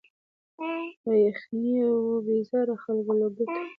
له 1.05 1.15
یخنیه 1.27 1.85
وه 2.05 2.17
بېزار 2.25 2.67
خلک 2.83 3.07
له 3.19 3.27
ګټو 3.37 3.61